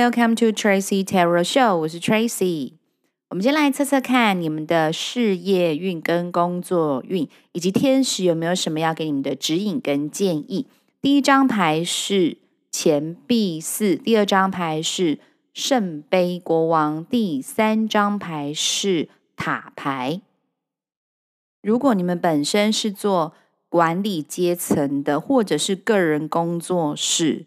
[0.00, 2.72] welcome to Tracy Tarot Show，我是 Tracy。
[3.28, 10.66] 我们先来测测看你们的事业运跟工作运，以及天使有没有什么要给你们的指引跟建议。
[11.02, 12.38] 第一张牌是
[12.70, 15.18] 钱币四，第二张牌是
[15.52, 20.22] 圣杯国王，第三张牌是塔牌。
[21.60, 23.34] 如果你们本身是做
[23.68, 27.44] 管理阶层的，或者是个人工作室，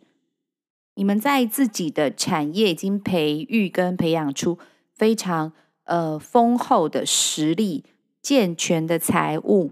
[0.96, 4.60] 你们在自己的产业已经培育跟培养出
[4.94, 5.52] 非常
[5.86, 7.84] 呃丰厚的实力、
[8.22, 9.72] 健全的财务，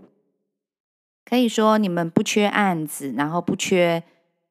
[1.23, 4.03] 可以说你们不缺案子，然后不缺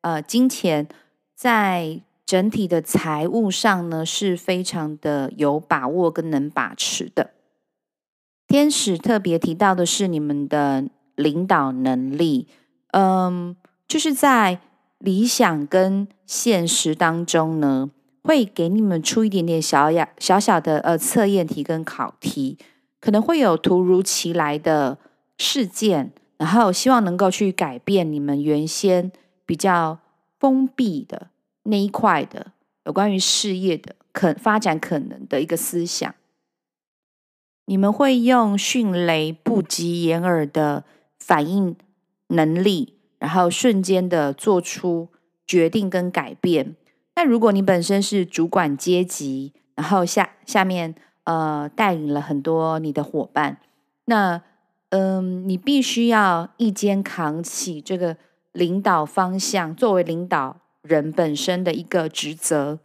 [0.02, 0.86] 呃金钱，
[1.34, 7.32] 在整体的财务上呢是非常的有把握跟能把持的。
[8.46, 10.84] 天使特别提到的是你们的
[11.16, 12.46] 领导能力，
[12.92, 13.56] 嗯，
[13.88, 14.60] 就是在。
[15.00, 17.90] 理想跟现实当中呢，
[18.22, 22.58] 会给你们出一点点小呀小小的呃测验题跟考题，
[23.00, 24.98] 可能会有突如其来的
[25.38, 29.10] 事件，然后希望能够去改变你们原先
[29.46, 29.98] 比较
[30.38, 31.28] 封闭的
[31.62, 32.52] 那一块的
[32.84, 36.14] 有关于事业的可发展可能的一个思想。
[37.64, 40.84] 你们会用迅雷不及掩耳的
[41.18, 41.74] 反应
[42.28, 42.99] 能力。
[43.20, 45.08] 然后瞬间的做出
[45.46, 46.74] 决定跟改变。
[47.14, 53.58] 那如果你本身是主管阶级，然后下下面呃带领了很多你的伙伴，
[54.06, 54.42] 那
[54.88, 58.16] 嗯、你必须要一肩扛起这个
[58.52, 62.78] 领导方向，作为领导人本身的一个职责。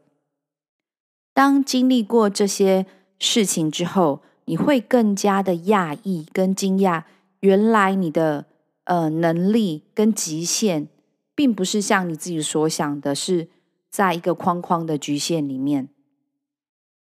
[1.34, 2.86] 当经历过这些
[3.18, 7.04] 事情之后，你会更加的讶异跟惊讶，
[7.40, 8.48] 原来你的。
[8.86, 10.88] 呃，能力跟极限，
[11.36, 13.50] 并不是像你自己所想的，是
[13.92, 15.90] 在一个框框的局限里面。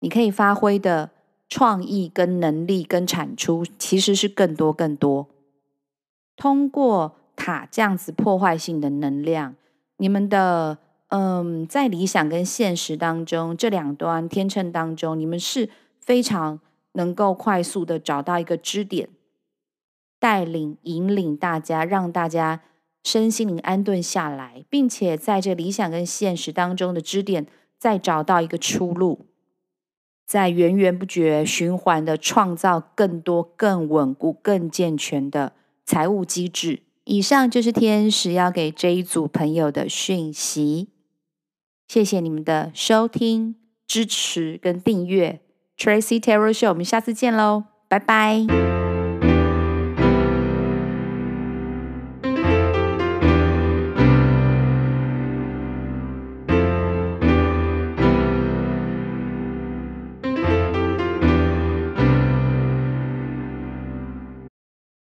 [0.02, 1.10] 你可以发挥的
[1.50, 5.28] 创意跟能力跟产出，其实是更多更多。
[6.36, 9.56] 通过塔这样子破坏性的能量，
[9.98, 10.78] 你们的
[11.10, 15.70] 嗯、在理想跟现实当中这两端天秤当中，你们是
[16.00, 16.60] 非常
[16.94, 19.08] 能够快速的找到一个支点。
[20.20, 22.62] 带领、引领大家，让大家
[23.04, 27.46] 身心灵安顿下来，并且在这理想跟现实当中的支点，
[27.78, 29.28] 再找到一个出路，
[30.26, 35.54] 在源源不绝、循环的创造更多、更稳固、更健全的
[35.86, 36.82] 财务机制。
[37.06, 40.90] 以上就是天使要给这一组朋友的讯息。
[41.88, 43.56] 谢谢你们的收听、
[43.88, 45.40] 支持跟订阅。
[45.78, 48.87] Tracy Tarot Show，我们下次见喽，拜拜。